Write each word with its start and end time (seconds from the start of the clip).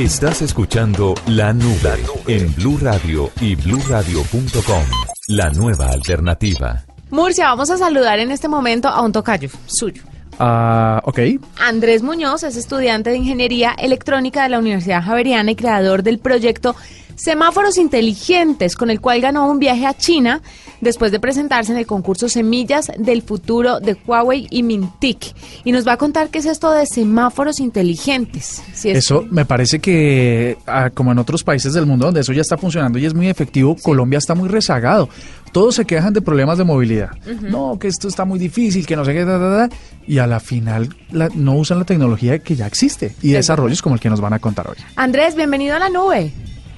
Estás 0.00 0.40
escuchando 0.40 1.14
La 1.26 1.52
Nube 1.52 2.02
en 2.26 2.54
Blue 2.54 2.78
Radio 2.80 3.30
y 3.38 3.54
BlueRadio.com. 3.54 4.82
La 5.28 5.50
nueva 5.50 5.90
alternativa. 5.90 6.86
Murcia, 7.10 7.44
vamos 7.48 7.68
a 7.68 7.76
saludar 7.76 8.18
en 8.18 8.30
este 8.30 8.48
momento 8.48 8.88
a 8.88 9.02
un 9.02 9.12
tocayo 9.12 9.50
suyo. 9.66 10.02
Ah, 10.38 11.02
ok. 11.04 11.18
Andrés 11.58 12.02
Muñoz 12.02 12.44
es 12.44 12.56
estudiante 12.56 13.10
de 13.10 13.18
Ingeniería 13.18 13.74
Electrónica 13.76 14.44
de 14.44 14.48
la 14.48 14.58
Universidad 14.58 15.04
Javeriana 15.04 15.50
y 15.50 15.56
creador 15.56 16.02
del 16.02 16.18
proyecto 16.18 16.74
Semáforos 17.22 17.76
Inteligentes, 17.76 18.76
con 18.76 18.90
el 18.90 19.00
cual 19.00 19.20
ganó 19.20 19.50
un 19.50 19.58
viaje 19.58 19.84
a 19.86 19.94
China 19.94 20.40
después 20.80 21.12
de 21.12 21.20
presentarse 21.20 21.70
en 21.70 21.76
el 21.78 21.86
concurso 21.86 22.30
Semillas 22.30 22.90
del 22.96 23.20
Futuro 23.20 23.78
de 23.78 23.94
Huawei 24.06 24.46
y 24.50 24.62
Mintic. 24.62 25.34
Y 25.64 25.72
nos 25.72 25.86
va 25.86 25.92
a 25.92 25.96
contar 25.98 26.30
qué 26.30 26.38
es 26.38 26.46
esto 26.46 26.70
de 26.72 26.86
semáforos 26.86 27.60
inteligentes. 27.60 28.62
Si 28.72 28.88
es- 28.90 28.96
Eso 28.98 29.26
me 29.30 29.44
parece 29.44 29.80
que, 29.80 30.56
ah, 30.66 30.88
como 30.88 31.12
en 31.12 31.18
otros 31.18 31.44
países 31.44 31.74
del 31.74 31.84
mundo 31.84 32.06
donde 32.06 32.20
eso 32.20 32.32
ya 32.32 32.40
está 32.40 32.56
funcionando 32.56 32.98
y 32.98 33.04
es 33.04 33.12
muy 33.12 33.28
efectivo, 33.28 33.76
Colombia 33.82 34.16
está 34.18 34.34
muy 34.34 34.48
rezagado. 34.48 35.10
Todos 35.52 35.74
se 35.74 35.84
quejan 35.84 36.14
de 36.14 36.22
problemas 36.22 36.56
de 36.56 36.64
movilidad. 36.64 37.10
No, 37.42 37.78
que 37.78 37.88
esto 37.88 38.08
está 38.08 38.24
muy 38.24 38.38
difícil, 38.38 38.86
que 38.86 38.96
no 38.96 39.04
sé 39.04 39.12
qué, 39.12 39.24
da, 39.26 39.36
da, 39.36 39.48
da, 39.50 39.68
y 40.06 40.18
a 40.18 40.26
la 40.26 40.40
final 40.40 40.88
la- 41.10 41.28
no 41.34 41.54
usan 41.56 41.80
la 41.80 41.84
tecnología 41.84 42.38
que 42.38 42.56
ya 42.56 42.66
existe 42.66 43.14
y 43.20 43.32
desarrollos 43.32 43.82
como 43.82 43.96
el 43.96 44.00
que 44.00 44.08
nos 44.08 44.20
van 44.22 44.32
a 44.32 44.38
contar 44.38 44.68
hoy. 44.68 44.76
Andrés, 44.96 45.34
bienvenido 45.34 45.76
a 45.76 45.80
la 45.80 45.88
nube. 45.90 46.32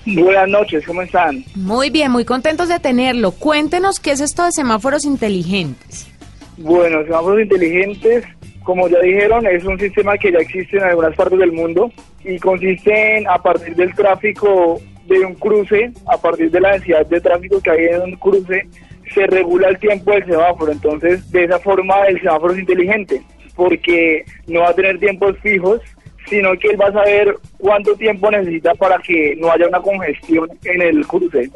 Buenas 0.04 0.48
noches, 0.48 0.84
¿cómo 0.84 1.02
están? 1.02 1.44
Muy 1.54 1.90
bien, 1.90 2.10
muy 2.10 2.24
contentos 2.24 2.68
de 2.68 2.80
tenerlo. 2.80 3.30
Cuéntenos 3.30 4.00
qué 4.00 4.10
es 4.10 4.20
esto 4.20 4.44
de 4.44 4.50
semáforos 4.50 5.04
inteligentes. 5.04 6.10
Bueno, 6.58 7.02
semáforos 7.04 7.42
inteligentes, 7.42 8.24
como 8.64 8.88
ya 8.88 8.98
dijeron, 9.00 9.46
es 9.46 9.64
un 9.64 9.78
sistema 9.78 10.18
que 10.18 10.32
ya 10.32 10.38
existe 10.38 10.76
en 10.76 10.84
algunas 10.84 11.14
partes 11.14 11.38
del 11.38 11.52
mundo 11.52 11.92
y 12.24 12.38
consiste 12.38 13.18
en, 13.18 13.28
a 13.28 13.38
partir 13.38 13.76
del 13.76 13.94
tráfico 13.94 14.80
de 15.06 15.20
un 15.20 15.34
cruce, 15.34 15.92
a 16.06 16.16
partir 16.16 16.50
de 16.50 16.60
la 16.60 16.72
densidad 16.72 17.06
de 17.06 17.20
tráfico 17.20 17.60
que 17.60 17.70
hay 17.70 17.84
en 17.86 18.02
un 18.02 18.16
cruce, 18.16 18.66
se 19.14 19.26
regula 19.26 19.68
el 19.68 19.78
tiempo 19.78 20.10
del 20.12 20.26
semáforo. 20.26 20.72
Entonces, 20.72 21.30
de 21.30 21.44
esa 21.44 21.60
forma, 21.60 22.06
el 22.08 22.18
semáforo 22.20 22.54
es 22.54 22.60
inteligente, 22.60 23.22
porque 23.54 24.24
no 24.48 24.60
va 24.60 24.70
a 24.70 24.74
tener 24.74 24.98
tiempos 24.98 25.36
fijos, 25.42 25.80
sino 26.28 26.52
que 26.58 26.68
él 26.68 26.80
va 26.80 26.86
a 26.86 26.92
saber 26.92 27.36
cuánto 27.62 27.94
tiempo 27.94 28.28
necesita 28.28 28.74
para 28.74 28.98
que 28.98 29.36
no 29.38 29.50
haya 29.52 29.68
una 29.68 29.80
congestión 29.80 30.50
en 30.64 30.82
el 30.82 31.06
cruce. 31.06 31.48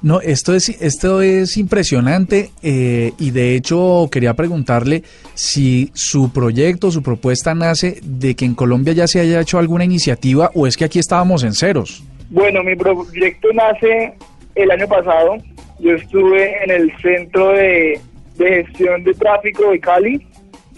No, 0.00 0.20
esto 0.20 0.54
es, 0.54 0.68
esto 0.80 1.20
es 1.20 1.56
impresionante 1.56 2.50
eh, 2.62 3.12
y 3.18 3.32
de 3.32 3.56
hecho 3.56 4.08
quería 4.12 4.34
preguntarle 4.34 5.02
si 5.34 5.90
su 5.92 6.32
proyecto, 6.32 6.92
su 6.92 7.02
propuesta 7.02 7.52
nace 7.54 7.98
de 8.02 8.36
que 8.36 8.44
en 8.44 8.54
Colombia 8.54 8.94
ya 8.94 9.08
se 9.08 9.18
haya 9.18 9.40
hecho 9.40 9.58
alguna 9.58 9.84
iniciativa 9.84 10.52
o 10.54 10.68
es 10.68 10.76
que 10.76 10.84
aquí 10.84 11.00
estábamos 11.00 11.42
en 11.42 11.52
ceros. 11.52 12.04
Bueno, 12.30 12.62
mi 12.62 12.76
proyecto 12.76 13.48
nace 13.52 14.14
el 14.54 14.70
año 14.70 14.86
pasado. 14.86 15.36
Yo 15.80 15.96
estuve 15.96 16.62
en 16.62 16.70
el 16.70 16.92
Centro 17.02 17.48
de, 17.48 18.00
de 18.36 18.64
Gestión 18.64 19.02
de 19.02 19.14
Tráfico 19.14 19.68
de 19.72 19.80
Cali. 19.80 20.26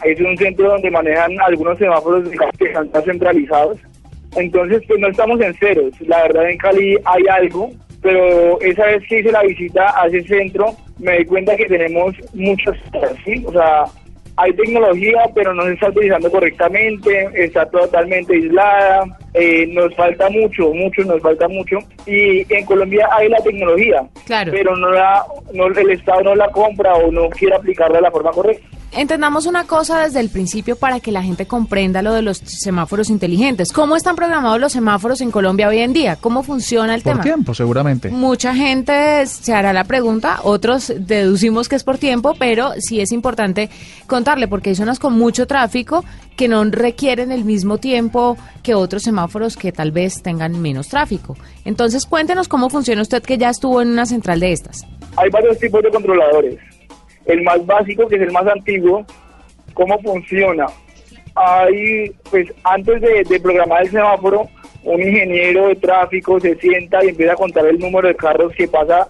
Es 0.03 0.19
un 0.19 0.37
centro 0.39 0.71
donde 0.71 0.91
manejan 0.91 1.31
algunos 1.47 1.79
semáforos 1.79 2.29
que 2.59 2.65
están 2.65 3.05
centralizados. 3.05 3.79
Entonces, 4.37 4.83
pues 4.87 4.99
no 5.01 5.09
estamos 5.09 5.41
en 5.41 5.55
ceros. 5.55 5.93
La 6.03 6.23
verdad, 6.23 6.51
en 6.51 6.59
Cali 6.59 6.97
hay 7.05 7.23
algo, 7.31 7.71
pero 8.01 8.61
esa 8.61 8.87
vez 8.87 9.03
que 9.09 9.21
hice 9.21 9.33
la 9.33 9.43
visita 9.43 9.95
a 10.01 10.07
ese 10.07 10.23
centro, 10.25 10.75
me 10.99 11.19
di 11.19 11.25
cuenta 11.25 11.57
que 11.57 11.67
tenemos 11.67 12.15
muchas 12.35 12.77
cosas, 12.93 13.15
¿sí? 13.25 13.43
O 13.47 13.53
sea, 13.53 13.85
hay 14.37 14.53
tecnología, 14.55 15.25
pero 15.35 15.53
no 15.53 15.65
se 15.65 15.75
está 15.75 15.91
utilizando 15.91 16.31
correctamente, 16.31 17.29
está 17.35 17.67
totalmente 17.67 18.33
aislada, 18.33 19.05
eh, 19.35 19.67
nos 19.69 19.95
falta 19.95 20.31
mucho, 20.31 20.73
mucho, 20.73 21.03
nos 21.03 21.21
falta 21.21 21.47
mucho. 21.49 21.79
Y 22.07 22.41
en 22.53 22.65
Colombia 22.65 23.09
hay 23.13 23.29
la 23.29 23.39
tecnología, 23.43 24.03
Claro. 24.27 24.53
pero 24.53 24.75
no 24.77 24.91
la, 24.91 25.23
no, 25.53 25.67
el 25.67 25.91
Estado 25.91 26.23
no 26.23 26.35
la 26.35 26.49
compra 26.49 26.95
o 26.95 27.13
no 27.13 27.29
quiere 27.29 27.55
aplicarla 27.57 27.97
de 27.97 28.03
la 28.03 28.11
forma 28.11 28.31
correcta. 28.31 28.67
Entendamos 28.95 29.47
una 29.47 29.65
cosa 29.67 30.01
desde 30.03 30.21
el 30.21 30.29
principio 30.29 30.77
para 30.77 31.01
que 31.01 31.13
la 31.13 31.23
gente 31.23 31.47
comprenda 31.47 32.03
lo 32.03 32.13
de 32.13 32.21
los 32.21 32.37
semáforos 32.37 33.09
inteligentes. 33.09 33.73
¿Cómo 33.73 33.97
están 33.97 34.17
programados 34.17 34.61
los 34.61 34.73
semáforos 34.73 35.23
en 35.23 35.31
Colombia 35.31 35.69
hoy 35.69 35.79
en 35.79 35.95
día? 35.95 36.17
¿Cómo 36.17 36.43
funciona 36.43 36.95
el 36.95 37.01
Por 37.01 37.13
tema? 37.13 37.23
tiempo, 37.25 37.55
seguramente. 37.55 38.11
Mucha 38.11 38.55
gente 38.55 39.27
se 39.27 39.55
hará 39.55 39.73
la 39.73 39.85
pregunta, 39.85 40.41
otros 40.43 40.93
deducimos 40.95 41.71
que 41.71 41.77
es 41.77 41.85
por 41.85 41.97
tiempo, 41.97 42.35
pero 42.39 42.73
sí 42.81 43.01
es 43.01 43.13
importante 43.13 43.71
contarle 44.07 44.47
porque 44.47 44.71
hay 44.71 44.77
zonas 44.77 44.99
con 44.99 45.15
mucho 45.19 45.47
tráfico 45.47 46.05
que 46.37 46.49
no 46.49 46.63
requieren 46.65 47.33
el 47.33 47.45
mismo 47.47 47.79
tiempo 47.79 48.37
que 48.63 48.75
otros 48.75 49.05
semáforos 49.05 49.57
que 49.57 49.73
tal 49.73 49.91
vez 49.91 50.23
tengan 50.23 50.61
menos 50.61 50.89
tráfico. 50.89 51.35
Entonces 51.65 52.05
cuéntenos 52.05 52.47
cómo 52.47 52.69
funciona 52.69 53.01
usted 53.01 53.23
que 53.23 53.39
ya 53.39 53.49
estuvo 53.49 53.81
en 53.81 53.89
una 53.89 54.05
central 54.05 54.41
de 54.41 54.53
estas. 54.53 54.85
Hay 55.17 55.31
varios 55.31 55.59
tipos 55.59 55.83
de 55.83 55.91
controladores. 55.91 56.59
El 57.27 57.43
más 57.43 57.65
básico, 57.67 58.07
que 58.09 58.17
es 58.17 58.23
el 58.23 58.33
más 58.33 58.47
antiguo, 58.47 59.05
¿cómo 59.75 59.99
funciona? 60.01 60.67
Hay, 61.35 62.11
pues 62.31 62.53
antes 62.65 63.01
de, 63.01 63.25
de 63.25 63.41
programar 63.41 63.83
el 63.83 63.91
semáforo, 63.91 64.49
un 64.85 65.01
ingeniero 65.01 65.69
de 65.69 65.77
tráfico 65.77 66.41
se 66.41 66.57
sienta 66.57 67.05
y 67.05 67.09
empieza 67.09 67.33
a 67.33 67.37
contar 67.37 67.65
el 67.67 67.79
número 67.79 68.09
de 68.09 68.17
carros 68.17 68.53
que 68.55 68.67
pasa 68.69 69.07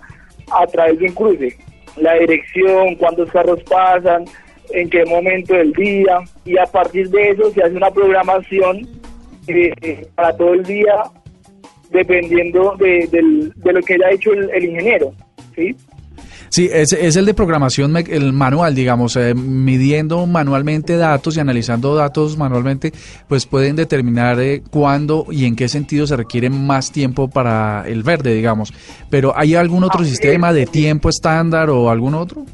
a 0.53 0.67
través 0.67 0.99
de 0.99 1.07
un 1.07 1.15
cruce, 1.15 1.57
la 1.97 2.15
dirección, 2.15 2.95
cuántos 2.97 3.31
carros 3.31 3.63
pasan, 3.65 4.25
en 4.71 4.89
qué 4.91 5.05
momento 5.07 5.55
del 5.55 5.73
día, 5.73 6.19
y 6.45 6.59
a 6.59 6.67
partir 6.67 7.09
de 7.11 7.31
eso 7.31 7.51
se 7.53 7.63
hace 7.63 7.75
una 7.75 7.91
programación 7.91 8.87
eh, 9.49 10.07
para 10.15 10.37
todo 10.37 10.55
el 10.55 10.63
día, 10.63 10.95
dependiendo 11.91 12.75
de, 12.79 13.07
del- 13.09 13.53
de 13.57 13.73
lo 13.73 13.81
que 13.81 13.95
haya 13.95 14.11
hecho 14.11 14.33
el, 14.33 14.51
el 14.51 14.65
ingeniero, 14.65 15.13
¿sí? 15.55 15.75
Sí, 16.53 16.69
es, 16.71 16.93
es 16.93 17.17
el 17.17 17.25
de 17.25 17.33
programación, 17.33 17.97
el 17.97 18.35
manual, 18.35 18.75
digamos, 18.75 19.17
eh, 19.17 19.33
midiendo 19.35 20.27
manualmente 20.27 20.99
datos 20.99 21.35
y 21.35 21.41
analizando 21.41 21.95
datos 21.95 22.37
manualmente, 22.37 22.93
pues 23.27 23.47
pueden 23.47 23.75
determinar 23.75 24.39
eh, 24.39 24.61
cuándo 24.71 25.25
y 25.31 25.47
en 25.47 25.57
qué 25.57 25.67
sentido 25.69 26.07
se 26.07 26.15
requiere 26.15 26.51
más 26.51 26.93
tiempo 26.93 27.31
para 27.31 27.85
el 27.87 28.03
verde, 28.03 28.35
digamos. 28.35 28.71
Pero 29.09 29.33
¿hay 29.35 29.55
algún 29.55 29.83
otro 29.83 30.03
Así 30.03 30.11
sistema 30.11 30.51
es. 30.51 30.57
de 30.57 30.67
tiempo 30.67 31.09
estándar 31.09 31.71
o 31.71 31.89
algún 31.89 32.13
otro? 32.13 32.45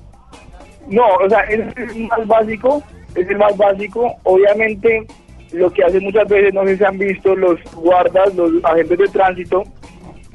No, 0.88 1.03
o 1.20 1.28
sea, 1.28 1.41
es 1.41 1.59
el 1.76 2.06
más 2.06 2.25
básico, 2.25 2.80
es 3.16 3.28
el 3.28 3.36
más 3.36 3.56
básico. 3.56 4.15
Obviamente, 4.22 5.09
lo 5.50 5.72
que 5.72 5.82
hacen 5.82 6.04
muchas 6.04 6.28
veces, 6.28 6.54
no 6.54 6.65
sé 6.66 6.78
si 6.78 6.84
han 6.84 6.98
visto, 6.98 7.34
los 7.34 7.59
guardas, 7.75 8.32
los 8.36 8.65
agentes 8.65 8.97
de 8.97 9.09
tránsito, 9.09 9.65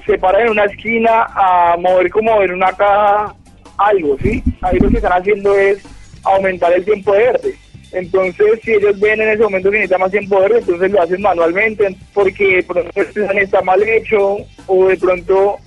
se 0.06 0.18
paran 0.18 0.48
en 0.48 0.50
una 0.50 0.66
esquina 0.66 1.28
a 1.34 1.78
mover 1.80 2.10
como 2.10 2.42
en 2.42 2.52
una 2.56 2.74
caja 2.74 3.34
algo, 3.78 4.18
¿sí? 4.22 4.44
Ahí 4.62 4.80
lo 4.80 4.90
que 4.90 4.98
están 4.98 5.14
haciendo 5.14 5.56
es 5.58 5.84
aumentar 6.24 6.74
el 6.74 6.86
tiempo 6.86 7.14
de 7.14 7.20
verde. 7.20 7.56
Entonces, 7.92 8.60
si 8.64 8.72
ellos 8.74 9.00
ven 9.00 9.22
en 9.22 9.30
ese 9.30 9.44
momento 9.44 9.70
que 9.70 9.78
necesita 9.78 10.00
más 10.00 10.10
tiempo 10.12 10.36
de 10.36 10.42
verde, 10.48 10.60
entonces 10.60 10.92
lo 10.92 11.02
hacen 11.02 11.22
manualmente, 11.22 11.96
porque 12.14 12.56
de 12.58 12.64
pronto 12.64 12.92
el 13.00 13.06
plan 13.08 13.38
está 13.38 13.62
mal 13.62 13.84
hecho, 13.84 14.38
o 14.68 14.88
de 14.88 14.98
pronto 14.98 15.58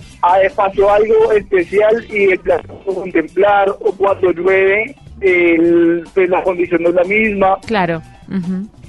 pasó 0.55 0.91
algo 0.91 1.31
especial 1.31 2.05
y 2.09 2.31
el 2.31 2.39
plan 2.39 2.59
no 2.67 2.93
contemplar, 2.93 3.69
o 3.69 3.91
cuando 3.93 4.31
llueve, 4.31 4.93
el- 5.21 6.03
pues 6.13 6.29
la 6.29 6.43
condición 6.43 6.83
no 6.83 6.89
es 6.89 6.95
la 6.95 7.03
misma. 7.05 7.59
Claro. 7.65 8.01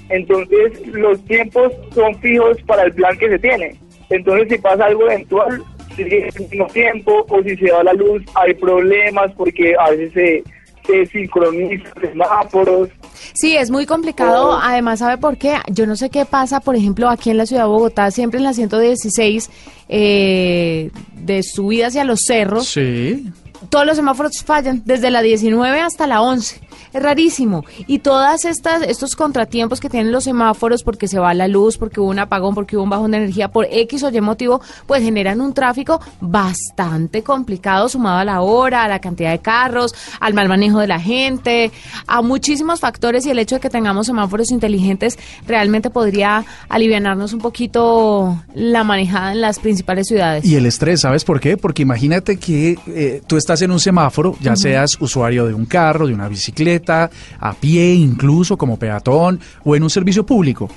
Entonces, 0.09 0.87
los 0.88 1.23
tiempos 1.26 1.73
son 1.94 2.19
fijos 2.21 2.61
para 2.67 2.85
el 2.85 2.93
plan 2.93 3.17
que 3.19 3.29
se 3.29 3.38
tiene. 3.38 3.79
Entonces, 4.11 4.49
si 4.50 4.59
pasa 4.59 4.87
algo 4.87 5.05
eventual, 5.09 5.62
sigue 6.05 6.29
el 6.35 6.49
mismo 6.49 6.67
tiempo, 6.69 7.27
o 7.29 7.43
si 7.43 7.56
se 7.56 7.71
va 7.71 7.83
la 7.85 7.93
luz, 7.93 8.23
hay 8.35 8.55
problemas 8.55 9.33
porque 9.37 9.75
a 9.79 9.91
veces 9.91 10.12
se, 10.15 10.45
se 10.87 11.06
sincronizan 11.06 11.93
semáforos. 12.00 12.89
Sí, 13.35 13.56
es 13.56 13.71
muy 13.71 13.85
complicado. 13.87 14.50
Oh. 14.53 14.59
Además, 14.62 15.00
¿sabe 15.00 15.19
por 15.19 15.37
qué? 15.37 15.55
Yo 15.69 15.87
no 15.87 15.97
sé 15.97 16.09
qué 16.11 16.25
pasa, 16.25 16.61
por 16.61 16.75
ejemplo, 16.77 17.09
aquí 17.09 17.31
en 17.31 17.37
la 17.37 17.47
ciudad 17.47 17.62
de 17.65 17.69
Bogotá, 17.69 18.11
siempre 18.11 18.39
en 18.39 18.45
la 18.45 18.53
116, 18.55 19.50
eh, 19.89 20.91
de 21.15 21.43
subida 21.43 21.89
hacia 21.89 22.05
los 22.05 22.21
cerros, 22.27 22.69
Sí. 22.69 23.27
todos 23.69 23.85
los 23.87 23.97
semáforos 23.97 24.43
fallan, 24.45 24.83
desde 24.85 25.11
la 25.11 25.21
19 25.23 25.81
hasta 25.81 26.06
la 26.06 26.23
11. 26.23 26.61
Es 26.99 27.05
rarísimo. 27.05 27.65
Y 27.87 28.00
todas 28.00 28.45
estas 28.45 28.83
estos 28.83 29.15
contratiempos 29.15 29.79
que 29.79 29.89
tienen 29.89 30.11
los 30.11 30.25
semáforos 30.25 30.83
porque 30.83 31.06
se 31.06 31.21
va 31.21 31.33
la 31.33 31.47
luz, 31.47 31.79
porque 31.79 32.00
hubo 32.00 32.11
un 32.11 32.19
apagón, 32.19 32.56
porque 32.56 32.77
hubo 32.77 32.83
un 32.83 32.91
bajón 32.91 33.12
de 33.12 33.19
energía 33.19 33.49
por 33.49 33.69
X 33.71 34.03
o 34.03 34.11
Y 34.11 34.21
motivo, 34.21 34.61
pues 34.87 35.03
generan 35.05 35.41
un 35.41 35.55
tráfico 35.55 36.00
bastante 36.21 37.23
complicado 37.23 37.89
sumado 37.89 38.19
a 38.19 38.25
la 38.25 38.41
hora, 38.41 38.83
a 38.83 38.89
la 38.89 38.99
cantidad 38.99 39.31
de 39.31 39.39
carros, 39.39 39.95
al 40.19 40.35
mal 40.35 40.49
manejo 40.49 40.81
de 40.81 40.89
la 40.89 40.99
gente, 40.99 41.71
a 42.09 42.21
muchísimos 42.21 42.81
factores 42.81 43.25
y 43.27 43.31
el 43.31 43.39
hecho 43.39 43.55
de 43.55 43.61
que 43.61 43.71
tengamos 43.71 44.06
semáforos 44.06 44.50
inteligentes 44.50 45.19
realmente 45.47 45.91
podría 45.91 46.45
aliviarnos 46.69 47.33
un 47.33 47.41
poquito 47.41 48.43
la 48.55 48.83
manejada 48.83 49.33
en 49.33 49.41
las 49.41 49.61
principales 49.61 50.09
ciudades. 50.09 50.45
Y 50.45 50.56
el 50.56 50.67
estrés, 50.67 51.03
¿sabes 51.03 51.25
por 51.25 51.39
qué? 51.39 51.56
Porque 51.56 51.83
imagínate 51.83 52.39
que 52.39 52.77
eh, 52.89 53.23
tú 53.25 53.37
estás 53.37 53.62
en 53.62 53.71
un 53.71 53.79
semáforo, 53.79 54.37
ya 54.41 54.56
seas 54.56 55.00
usuario 55.00 55.47
de 55.47 55.55
un 55.55 55.65
carro, 55.65 56.09
de 56.09 56.15
una 56.15 56.29
bicicleta, 56.29 56.88
a 56.88 57.55
pie 57.55 57.94
incluso 57.94 58.56
como 58.56 58.79
peatón 58.79 59.40
o 59.64 59.76
en 59.76 59.82
un 59.82 59.90
servicio 59.90 60.25
público. 60.25 60.69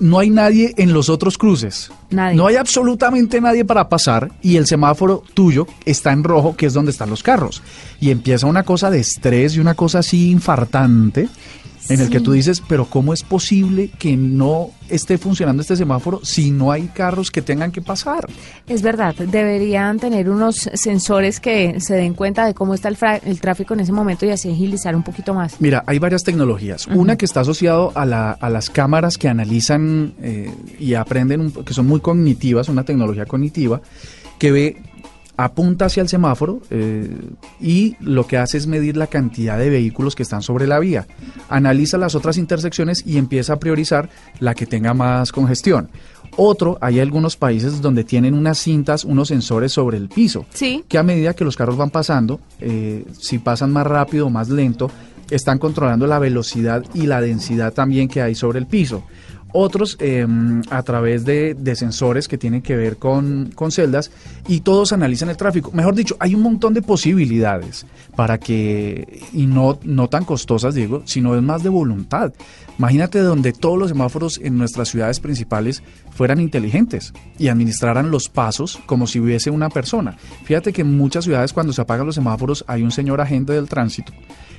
No 0.00 0.18
hay 0.18 0.30
nadie 0.30 0.74
en 0.78 0.92
los 0.92 1.08
otros 1.08 1.38
cruces. 1.38 1.92
Nadie. 2.10 2.36
No 2.36 2.46
hay 2.46 2.56
absolutamente 2.56 3.40
nadie 3.40 3.64
para 3.64 3.88
pasar 3.88 4.32
y 4.42 4.56
el 4.56 4.66
semáforo 4.66 5.22
tuyo 5.34 5.66
está 5.84 6.12
en 6.12 6.24
rojo, 6.24 6.56
que 6.56 6.66
es 6.66 6.72
donde 6.72 6.90
están 6.90 7.10
los 7.10 7.22
carros. 7.22 7.62
Y 8.00 8.10
empieza 8.10 8.46
una 8.46 8.64
cosa 8.64 8.90
de 8.90 8.98
estrés 8.98 9.54
y 9.54 9.60
una 9.60 9.74
cosa 9.74 10.00
así 10.00 10.30
infartante 10.30 11.28
en 11.88 12.00
el 12.00 12.10
que 12.10 12.20
tú 12.20 12.32
dices, 12.32 12.62
pero 12.68 12.84
¿cómo 12.86 13.12
es 13.12 13.22
posible 13.22 13.90
que 13.98 14.16
no 14.16 14.70
esté 14.88 15.18
funcionando 15.18 15.62
este 15.62 15.76
semáforo 15.76 16.20
si 16.24 16.50
no 16.50 16.70
hay 16.70 16.88
carros 16.88 17.30
que 17.30 17.42
tengan 17.42 17.72
que 17.72 17.82
pasar? 17.82 18.26
Es 18.68 18.82
verdad, 18.82 19.14
deberían 19.16 19.98
tener 19.98 20.30
unos 20.30 20.70
sensores 20.74 21.40
que 21.40 21.80
se 21.80 21.94
den 21.94 22.14
cuenta 22.14 22.46
de 22.46 22.54
cómo 22.54 22.74
está 22.74 22.88
el, 22.88 22.96
el 23.24 23.40
tráfico 23.40 23.74
en 23.74 23.80
ese 23.80 23.92
momento 23.92 24.24
y 24.26 24.30
así 24.30 24.50
agilizar 24.50 24.94
un 24.94 25.02
poquito 25.02 25.34
más. 25.34 25.60
Mira, 25.60 25.82
hay 25.86 25.98
varias 25.98 26.22
tecnologías. 26.22 26.86
Una 26.86 27.16
que 27.16 27.24
está 27.24 27.40
asociado 27.40 27.92
a, 27.94 28.06
la- 28.06 28.32
a 28.32 28.48
las 28.48 28.70
cámaras 28.70 29.18
que 29.18 29.28
analizan 29.28 30.14
eh, 30.22 30.52
y 30.78 30.94
aprenden, 30.94 31.40
un- 31.40 31.52
que 31.52 31.74
son 31.74 31.86
muy 31.86 32.00
cognitivas, 32.00 32.68
una 32.68 32.84
tecnología 32.84 33.26
cognitiva, 33.26 33.80
que 34.38 34.50
ve, 34.52 34.76
apunta 35.36 35.86
hacia 35.86 36.02
el 36.02 36.08
semáforo 36.08 36.60
eh, 36.70 37.08
y 37.60 37.96
lo 38.00 38.26
que 38.26 38.36
hace 38.36 38.58
es 38.58 38.66
medir 38.66 38.96
la 38.96 39.06
cantidad 39.06 39.58
de 39.58 39.70
vehículos 39.70 40.14
que 40.14 40.22
están 40.22 40.42
sobre 40.42 40.66
la 40.66 40.78
vía. 40.78 41.06
Analiza 41.48 41.96
las 41.98 42.14
otras 42.14 42.36
intersecciones 42.36 43.02
y 43.06 43.16
empieza 43.16 43.54
a 43.54 43.58
priorizar 43.58 44.10
la 44.40 44.54
que 44.54 44.66
tenga 44.66 44.94
más 44.94 45.32
congestión. 45.32 45.88
Otro, 46.36 46.78
hay 46.80 46.98
algunos 47.00 47.36
países 47.36 47.82
donde 47.82 48.04
tienen 48.04 48.34
unas 48.34 48.58
cintas, 48.58 49.04
unos 49.04 49.28
sensores 49.28 49.72
sobre 49.72 49.98
el 49.98 50.08
piso 50.08 50.46
Sí. 50.54 50.82
que 50.88 50.96
a 50.98 51.02
medida 51.02 51.34
que 51.34 51.44
los 51.44 51.56
carros 51.56 51.76
van 51.76 51.90
pasando, 51.90 52.40
eh, 52.60 53.04
si 53.20 53.38
pasan 53.38 53.70
más 53.72 53.86
rápido 53.86 54.26
o 54.26 54.30
más 54.30 54.48
lento, 54.48 54.90
están 55.30 55.58
controlando 55.58 56.06
la 56.06 56.18
velocidad 56.18 56.84
y 56.94 57.06
la 57.06 57.20
densidad 57.20 57.72
también 57.72 58.08
que 58.08 58.22
hay 58.22 58.34
sobre 58.34 58.58
el 58.58 58.66
piso. 58.66 59.02
Otros 59.52 59.96
eh, 60.00 60.26
a 60.70 60.82
través 60.82 61.24
de, 61.24 61.54
de 61.54 61.76
sensores 61.76 62.28
que 62.28 62.38
tienen 62.38 62.62
que 62.62 62.76
ver 62.76 62.96
con, 62.96 63.50
con 63.54 63.70
celdas 63.70 64.10
y 64.48 64.60
todos 64.60 64.92
analizan 64.92 65.28
el 65.28 65.36
tráfico. 65.36 65.70
Mejor 65.72 65.94
dicho, 65.94 66.16
hay 66.18 66.34
un 66.34 66.42
montón 66.42 66.74
de 66.74 66.82
posibilidades 66.82 67.86
para 68.16 68.38
que, 68.38 69.20
y 69.32 69.46
no, 69.46 69.78
no 69.84 70.08
tan 70.08 70.24
costosas, 70.24 70.74
digo, 70.74 71.02
sino 71.04 71.36
es 71.36 71.42
más 71.42 71.62
de 71.62 71.68
voluntad. 71.68 72.32
Imagínate 72.78 73.20
donde 73.20 73.52
todos 73.52 73.78
los 73.78 73.88
semáforos 73.88 74.40
en 74.42 74.56
nuestras 74.56 74.88
ciudades 74.88 75.20
principales 75.20 75.82
fueran 76.10 76.40
inteligentes 76.40 77.12
y 77.38 77.48
administraran 77.48 78.10
los 78.10 78.28
pasos 78.28 78.80
como 78.86 79.06
si 79.06 79.20
hubiese 79.20 79.50
una 79.50 79.68
persona. 79.68 80.16
Fíjate 80.44 80.72
que 80.72 80.82
en 80.82 80.96
muchas 80.96 81.24
ciudades 81.24 81.52
cuando 81.52 81.72
se 81.72 81.82
apagan 81.82 82.06
los 82.06 82.14
semáforos 82.14 82.64
hay 82.66 82.82
un 82.82 82.90
señor 82.90 83.20
agente 83.20 83.52
del 83.52 83.68
tránsito 83.68 84.12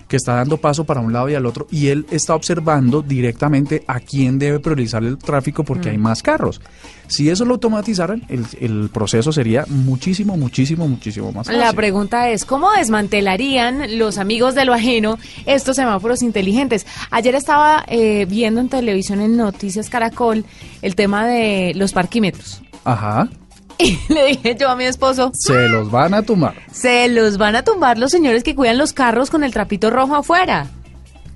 que 0.08 0.18
está 0.18 0.36
dando 0.36 0.58
paso 0.58 0.84
para 0.84 1.00
un 1.00 1.14
lado 1.14 1.30
y 1.30 1.36
al 1.36 1.46
otro 1.46 1.68
y 1.72 1.88
él 1.88 2.06
está 2.12 2.36
observando 2.36 3.02
directamente 3.02 3.84
a 3.88 4.00
quién 4.00 4.38
debe 4.38 4.60
priorizar 4.60 4.83
el 4.84 5.18
tráfico 5.18 5.64
porque 5.64 5.90
hay 5.90 5.98
más 5.98 6.22
carros. 6.22 6.62
Si 7.08 7.30
eso 7.30 7.46
lo 7.46 7.54
automatizaran, 7.56 8.24
el, 8.30 8.46
el 8.60 8.90
proceso 8.90 9.32
sería 9.32 9.66
muchísimo, 9.68 10.38
muchísimo, 10.38 10.88
muchísimo 10.88 11.32
más 11.32 11.48
fácil. 11.48 11.60
La 11.60 11.74
pregunta 11.74 12.30
es, 12.30 12.46
¿cómo 12.46 12.72
desmantelarían 12.72 13.98
los 13.98 14.18
amigos 14.18 14.56
de 14.56 14.66
lo 14.66 14.74
ajeno 14.74 15.18
estos 15.46 15.76
semáforos 15.76 16.22
inteligentes? 16.22 16.86
Ayer 17.12 17.36
estaba 17.36 17.84
eh, 17.88 18.26
viendo 18.30 18.62
en 18.62 18.70
televisión 18.70 19.22
en 19.22 19.38
Noticias 19.38 19.90
Caracol 19.90 20.46
el 20.82 20.96
tema 20.96 21.26
de 21.28 21.74
los 21.76 21.94
parquímetros. 21.94 22.62
Ajá, 22.84 23.30
Y 23.78 23.98
le 24.14 24.26
dije 24.28 24.56
yo 24.60 24.70
a 24.70 24.76
mi 24.76 24.86
esposo, 24.86 25.32
se 25.34 25.68
los 25.68 25.90
van 25.90 26.14
a 26.14 26.22
tumbar. 26.22 26.56
se 26.72 27.08
los 27.10 27.38
van 27.38 27.56
a 27.56 27.64
tumbar 27.64 27.98
los 27.98 28.12
señores 28.12 28.44
que 28.44 28.56
cuidan 28.56 28.78
los 28.78 28.94
carros 28.94 29.30
con 29.30 29.44
el 29.44 29.52
trapito 29.52 29.90
rojo 29.90 30.16
afuera. 30.16 30.68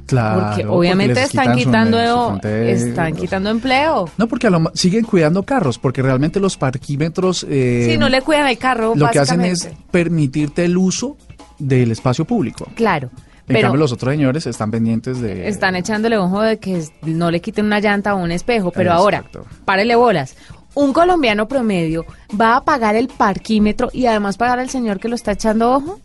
Claro. 0.07 0.48
Porque 0.48 0.65
obviamente 0.65 1.21
están 1.21 1.51
su- 1.54 1.57
quitando, 1.65 1.98
su 2.42 2.48
están 2.48 3.15
quitando 3.15 3.50
empleo. 3.51 4.09
No, 4.18 4.27
porque 4.27 4.48
a 4.48 4.50
lo 4.50 4.71
siguen 4.74 5.06
cuidando 5.06 5.44
carros, 5.44 5.77
porque 5.77 6.01
realmente 6.01 6.39
los 6.39 6.57
parquímetros... 6.57 7.45
eh, 7.50 7.88
Si 7.92 7.98
no 7.98 8.09
le 8.09 8.21
cuidan 8.21 8.48
el 8.48 8.57
carro, 8.57 8.94
Lo 8.95 9.09
que 9.12 9.19
hacen 9.19 9.42
es 9.42 9.69
permitirte 9.92 10.65
el 10.65 10.77
uso 10.77 11.18
del 11.59 11.92
espacio 11.92 12.25
público. 12.25 12.68
Claro. 12.75 13.09
En 13.50 13.54
pero 13.54 13.62
cambio, 13.62 13.80
los 13.80 13.94
otros 13.94 14.12
señores 14.13 14.45
están 14.45 14.71
pendientes 14.71 15.21
de... 15.21 15.48
están 15.48 15.75
echándole 15.77 16.18
ojo 16.18 16.42
de 16.42 16.57
que 16.59 16.83
no 17.04 17.31
le 17.31 17.39
quiten 17.39 17.65
una 17.65 17.80
llanta 17.80 18.13
o 18.13 18.18
un 18.18 18.31
espejo. 18.31 18.71
Pero 18.71 18.92
ahora, 18.92 19.24
párele 19.63 19.95
bolas. 19.95 20.36
Un 20.74 20.92
colombiano 20.94 21.48
promedio 21.48 22.06
va 22.39 22.57
a 22.57 22.63
pagar 22.65 22.95
el 22.95 23.07
parquímetro 23.07 23.89
y 23.94 24.06
además 24.06 24.36
pagar 24.38 24.59
al 24.59 24.69
señor 24.69 25.00
que 25.00 25.07
lo 25.07 25.15
está 25.15 25.31
echando 25.31 25.71
ojo. 25.71 26.00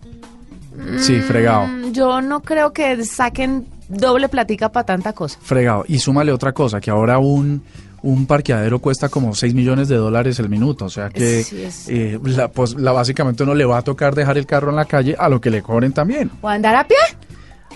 Sí, 0.99 1.17
fregado. 1.21 1.67
Mm, 1.67 1.93
Yo 1.93 2.21
no 2.23 2.41
creo 2.41 2.73
que 2.73 3.05
saquen 3.05 3.67
doble 3.93 4.29
platica 4.29 4.71
para 4.71 4.87
tanta 4.87 5.13
cosa. 5.13 5.39
Fregado. 5.43 5.85
Y 5.89 5.99
súmale 5.99 6.33
otra 6.33 6.53
cosa, 6.53 6.81
que 6.81 6.91
ahora 6.91 7.19
un, 7.19 7.63
un 8.03 8.27
parqueadero 8.27 8.79
cuesta 8.79 9.09
como 9.09 9.35
6 9.35 9.55
millones 9.55 9.89
de 9.89 9.97
dólares 9.97 10.39
el 10.39 10.49
minuto. 10.49 10.87
O 10.87 10.91
sea 10.91 11.09
que 11.09 11.43
Sí, 11.43 11.65
eh, 11.89 12.19
la, 12.25 12.49
pues, 12.49 12.75
la, 12.75 12.93
básicamente 12.93 13.43
uno 13.43 13.55
le 13.55 13.65
va 13.65 13.79
a 13.79 13.83
tocar 13.83 14.15
dejar 14.15 14.39
el 14.39 14.47
carro 14.47 14.71
en 14.71 14.77
la 14.77 14.85
calle 14.85 15.15
a 15.19 15.29
lo 15.29 15.41
que 15.41 15.51
le 15.51 15.63
cobren 15.63 15.93
también. 15.93 16.31
¿O 16.41 16.49
andar 16.49 16.75
a 16.75 16.87
pie? 16.87 16.97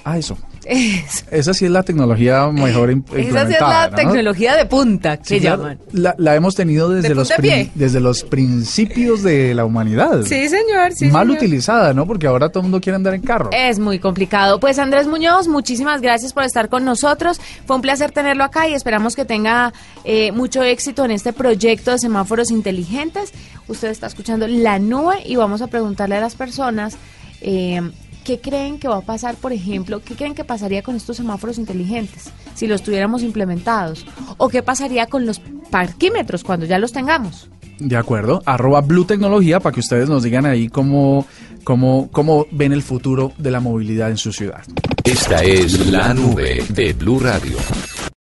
Ah, 0.04 0.18
eso. 0.18 0.36
Es- 0.68 1.24
Esa 1.30 1.54
sí 1.54 1.64
es 1.66 1.70
la 1.70 1.82
tecnología 1.82 2.46
mejor 2.48 2.90
im- 2.90 3.04
esa 3.06 3.14
sí 3.14 3.20
es 3.20 3.26
implementada, 3.28 3.84
la 3.84 3.88
¿no? 3.90 3.96
tecnología 3.96 4.56
de 4.56 4.66
punta 4.66 5.16
que 5.18 5.24
Sí, 5.38 5.40
llaman. 5.40 5.78
La, 5.92 6.14
la 6.18 6.34
hemos 6.34 6.54
tenido 6.54 6.88
desde 6.90 7.10
¿De 7.10 7.14
los, 7.14 7.32
desde 7.74 8.00
los 8.00 8.22
principios 8.24 9.22
de 9.22 9.54
la 9.54 9.64
humanidad. 9.64 10.22
Sí, 10.22 10.48
señor, 10.48 10.92
sí, 10.92 11.06
Mal 11.06 11.26
señor. 11.26 11.38
utilizada, 11.42 11.92
¿no? 11.94 12.06
Porque 12.06 12.26
ahora 12.26 12.48
todo 12.48 12.60
el 12.60 12.64
mundo 12.64 12.80
quiere 12.80 12.96
andar 12.96 13.14
en 13.14 13.22
carro. 13.22 13.50
Es 13.52 13.78
muy 13.78 13.98
complicado. 13.98 14.58
Pues 14.60 14.78
Andrés 14.78 15.06
Muñoz, 15.06 15.48
muchísimas 15.48 16.00
gracias 16.00 16.32
por 16.32 16.42
estar 16.44 16.68
con 16.68 16.84
nosotros. 16.84 17.40
Fue 17.66 17.76
un 17.76 17.82
placer 17.82 18.12
tenerlo 18.12 18.44
acá 18.44 18.68
y 18.68 18.74
esperamos 18.74 19.14
que 19.16 19.24
tenga 19.24 19.72
eh, 20.04 20.32
mucho 20.32 20.62
éxito 20.62 21.04
en 21.04 21.10
este 21.12 21.32
proyecto 21.32 21.90
de 21.92 21.98
semáforos 21.98 22.50
inteligentes. 22.50 23.32
Usted 23.68 23.88
está 23.88 24.06
escuchando 24.06 24.46
La 24.48 24.78
Nube 24.78 25.16
y 25.24 25.36
vamos 25.36 25.62
a 25.62 25.66
preguntarle 25.66 26.16
a 26.16 26.20
las 26.20 26.34
personas 26.34 26.96
eh, 27.40 27.80
qué 28.26 28.40
creen 28.40 28.80
que 28.80 28.88
va 28.88 28.96
a 28.96 29.02
pasar, 29.02 29.36
por 29.36 29.52
ejemplo, 29.52 30.02
qué 30.04 30.16
creen 30.16 30.34
que 30.34 30.42
pasaría 30.42 30.82
con 30.82 30.96
estos 30.96 31.16
semáforos 31.16 31.58
inteligentes 31.58 32.32
si 32.54 32.66
los 32.66 32.82
tuviéramos 32.82 33.22
implementados 33.22 34.04
o 34.36 34.48
qué 34.48 34.64
pasaría 34.64 35.06
con 35.06 35.26
los 35.26 35.40
parquímetros 35.70 36.42
cuando 36.42 36.66
ya 36.66 36.80
los 36.80 36.90
tengamos. 36.90 37.48
De 37.78 37.96
acuerdo. 37.96 38.42
Arroba 38.44 38.80
Blue 38.80 39.04
Tecnología 39.04 39.60
para 39.60 39.72
que 39.72 39.80
ustedes 39.80 40.08
nos 40.08 40.24
digan 40.24 40.44
ahí 40.44 40.68
cómo, 40.68 41.24
cómo, 41.62 42.08
cómo 42.10 42.46
ven 42.50 42.72
el 42.72 42.82
futuro 42.82 43.32
de 43.38 43.52
la 43.52 43.60
movilidad 43.60 44.10
en 44.10 44.16
su 44.16 44.32
ciudad. 44.32 44.64
Esta 45.04 45.44
es 45.44 45.86
la 45.86 46.12
nube 46.12 46.64
de 46.70 46.94
Blue 46.94 47.20
Radio. 47.20 47.56